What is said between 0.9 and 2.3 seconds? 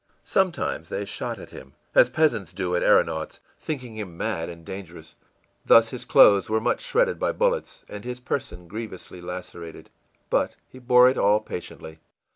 shot at him, as